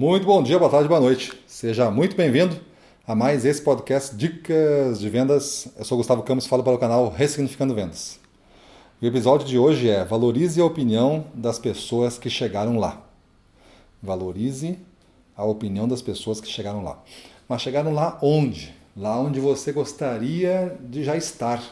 [0.00, 1.30] Muito bom dia, boa tarde, boa noite.
[1.46, 2.58] Seja muito bem-vindo
[3.06, 5.68] a mais esse podcast Dicas de Vendas.
[5.76, 8.18] Eu sou Gustavo Campos, falo para o canal Ressignificando Vendas.
[9.02, 13.02] O episódio de hoje é Valorize a opinião das pessoas que chegaram lá.
[14.02, 14.78] Valorize
[15.36, 16.98] a opinião das pessoas que chegaram lá.
[17.46, 18.74] Mas chegaram lá onde?
[18.96, 21.62] Lá onde você gostaria de já estar.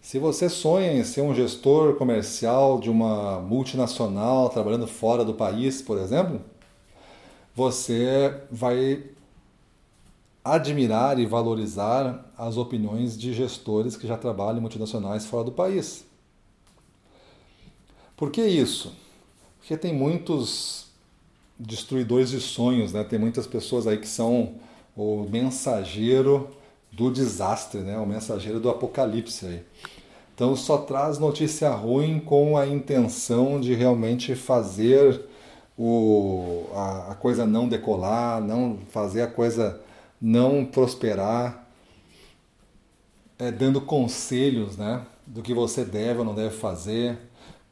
[0.00, 5.82] Se você sonha em ser um gestor comercial de uma multinacional trabalhando fora do país,
[5.82, 6.40] por exemplo,
[7.54, 9.04] você vai
[10.44, 16.04] admirar e valorizar as opiniões de gestores que já trabalham em multinacionais fora do país.
[18.16, 18.92] Por que isso?
[19.58, 20.88] Porque tem muitos
[21.58, 23.02] destruidores de sonhos, né?
[23.04, 24.56] Tem muitas pessoas aí que são
[24.96, 26.50] o mensageiro
[26.92, 27.98] do desastre, né?
[27.98, 29.62] O mensageiro do apocalipse aí.
[30.34, 35.24] Então só traz notícia ruim com a intenção de realmente fazer
[35.76, 39.80] o, a, a coisa não decolar, não fazer a coisa
[40.20, 41.68] não prosperar,
[43.38, 47.18] é, dando conselhos né, do que você deve ou não deve fazer.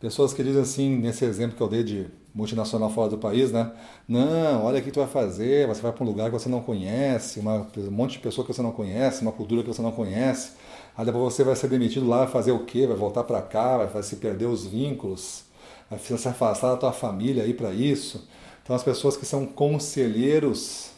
[0.00, 3.70] Pessoas que dizem assim, nesse exemplo que eu dei de multinacional fora do país, né?
[4.09, 6.61] Não, olha o que tu vai fazer, você vai para um lugar que você não
[6.61, 9.92] conhece, uma, um monte de pessoa que você não conhece, uma cultura que você não
[9.92, 10.53] conhece.
[10.97, 12.87] Aí depois você vai ser demitido lá, vai fazer o quê?
[12.87, 15.52] Vai voltar para cá, vai se perder os vínculos vai
[15.98, 18.28] se afastar da tua família aí para isso.
[18.62, 20.90] Então as pessoas que são conselheiros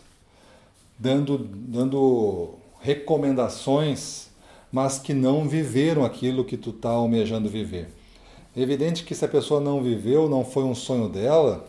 [0.98, 4.28] dando, dando recomendações,
[4.70, 7.88] mas que não viveram aquilo que tu está almejando viver.
[8.56, 11.64] É evidente que se a pessoa não viveu, não foi um sonho dela,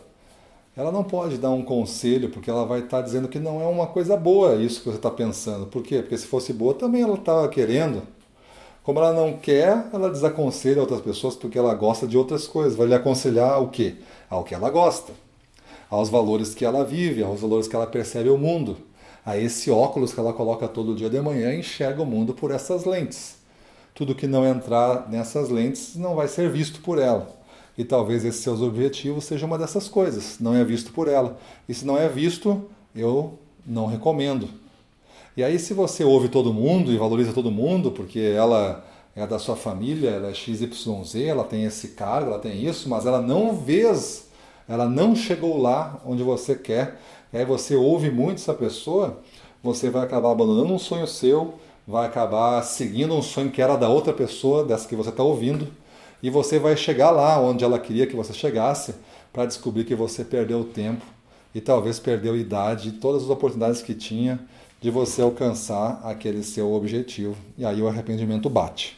[0.76, 3.66] ela não pode dar um conselho, porque ela vai estar tá dizendo que não é
[3.66, 5.66] uma coisa boa isso que você está pensando.
[5.66, 6.02] Por quê?
[6.02, 8.02] Porque se fosse boa, também ela estava querendo.
[8.86, 12.76] Como ela não quer, ela desaconselha outras pessoas porque ela gosta de outras coisas.
[12.76, 13.96] Vai lhe aconselhar o quê?
[14.30, 15.12] Ao que ela gosta,
[15.90, 18.76] aos valores que ela vive, aos valores que ela percebe o mundo,
[19.24, 22.52] a esse óculos que ela coloca todo dia de manhã e enxerga o mundo por
[22.52, 23.34] essas lentes.
[23.92, 27.28] Tudo que não entrar nessas lentes não vai ser visto por ela.
[27.76, 31.36] E talvez esses seus objetivos seja uma dessas coisas, não é visto por ela.
[31.68, 34.48] E se não é visto, eu não recomendo.
[35.36, 38.82] E aí, se você ouve todo mundo e valoriza todo mundo, porque ela
[39.14, 43.04] é da sua família, ela é XYZ, ela tem esse cargo, ela tem isso, mas
[43.04, 43.82] ela não vê,
[44.66, 46.98] ela não chegou lá onde você quer,
[47.30, 49.20] e aí você ouve muito essa pessoa,
[49.62, 53.90] você vai acabar abandonando um sonho seu, vai acabar seguindo um sonho que era da
[53.90, 55.68] outra pessoa, dessa que você está ouvindo,
[56.22, 58.94] e você vai chegar lá onde ela queria que você chegasse,
[59.34, 61.04] para descobrir que você perdeu tempo
[61.54, 64.40] e talvez perdeu idade, todas as oportunidades que tinha
[64.80, 67.36] de você alcançar aquele seu objetivo.
[67.56, 68.96] E aí o arrependimento bate.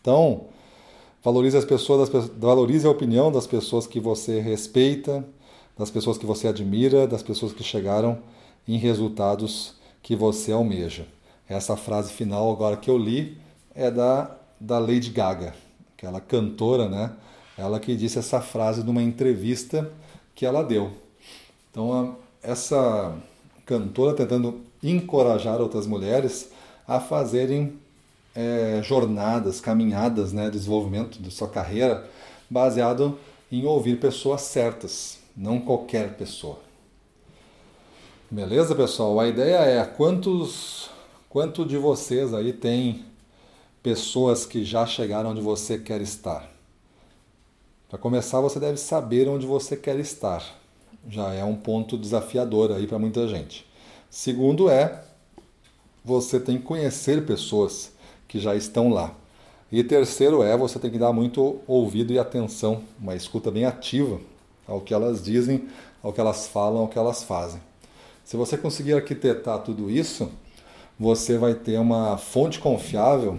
[0.00, 0.46] Então,
[1.22, 5.24] valorize as pessoas, valorize a opinião das pessoas que você respeita,
[5.78, 8.18] das pessoas que você admira, das pessoas que chegaram
[8.66, 11.06] em resultados que você almeja.
[11.48, 13.38] Essa frase final agora que eu li
[13.74, 15.54] é da, da Lady Gaga,
[15.96, 17.12] aquela cantora, né?
[17.56, 19.90] Ela que disse essa frase numa entrevista
[20.34, 20.90] que ela deu.
[21.70, 23.16] Então, essa
[23.64, 26.50] cantora tentando encorajar outras mulheres
[26.86, 27.78] a fazerem
[28.34, 32.08] é, jornadas, caminhadas né, de desenvolvimento de sua carreira
[32.50, 33.18] baseado
[33.50, 36.58] em ouvir pessoas certas, não qualquer pessoa.
[38.30, 39.20] Beleza, pessoal?
[39.20, 40.90] A ideia é quantos,
[41.28, 43.04] quanto de vocês aí tem
[43.82, 46.50] pessoas que já chegaram onde você quer estar?
[47.88, 50.42] Para começar, você deve saber onde você quer estar
[51.08, 53.66] já é um ponto desafiador aí para muita gente.
[54.10, 55.02] Segundo é,
[56.04, 57.92] você tem que conhecer pessoas
[58.28, 59.14] que já estão lá.
[59.70, 64.20] E terceiro é, você tem que dar muito ouvido e atenção, uma escuta bem ativa
[64.66, 65.68] ao que elas dizem,
[66.02, 67.60] ao que elas falam, ao que elas fazem.
[68.24, 70.30] Se você conseguir arquitetar tudo isso,
[70.98, 73.38] você vai ter uma fonte confiável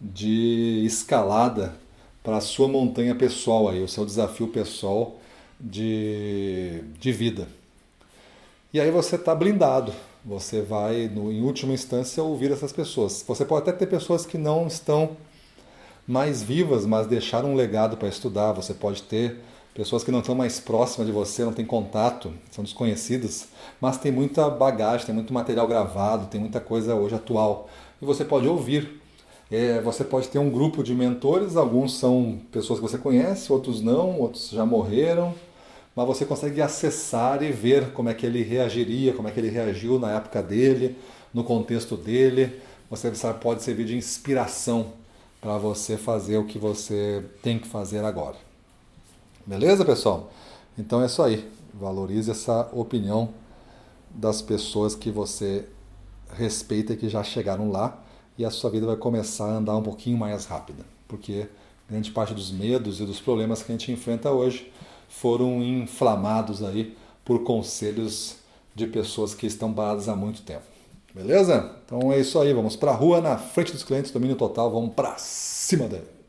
[0.00, 1.74] de escalada
[2.22, 5.16] para a sua montanha pessoal aí, o seu desafio pessoal
[5.58, 6.69] de,
[7.00, 7.48] de vida.
[8.72, 9.92] E aí você está blindado.
[10.24, 13.24] Você vai, no, em última instância, ouvir essas pessoas.
[13.26, 15.16] Você pode até ter pessoas que não estão
[16.06, 18.52] mais vivas, mas deixaram um legado para estudar.
[18.52, 19.38] Você pode ter
[19.74, 23.48] pessoas que não estão mais próximas de você, não têm contato, são desconhecidas,
[23.80, 27.70] mas tem muita bagagem, tem muito material gravado, tem muita coisa hoje atual.
[28.00, 29.00] E você pode ouvir.
[29.50, 33.80] É, você pode ter um grupo de mentores, alguns são pessoas que você conhece, outros
[33.80, 35.34] não, outros já morreram
[35.94, 39.50] mas você consegue acessar e ver como é que ele reagiria, como é que ele
[39.50, 40.96] reagiu na época dele,
[41.32, 42.60] no contexto dele.
[42.88, 43.10] Você
[43.40, 44.92] pode servir de inspiração
[45.40, 48.36] para você fazer o que você tem que fazer agora.
[49.46, 50.30] Beleza, pessoal?
[50.78, 51.50] Então é isso aí.
[51.74, 53.30] Valorize essa opinião
[54.10, 55.66] das pessoas que você
[56.32, 58.02] respeita e que já chegaram lá
[58.36, 61.46] e a sua vida vai começar a andar um pouquinho mais rápida, porque
[61.88, 64.72] grande parte dos medos e dos problemas que a gente enfrenta hoje
[65.10, 68.36] foram inflamados aí por conselhos
[68.74, 70.62] de pessoas que estão paradas há muito tempo.
[71.14, 71.76] Beleza?
[71.84, 74.94] Então é isso aí, vamos para a rua, na frente dos clientes, domínio total, vamos
[74.94, 76.19] para cima dele.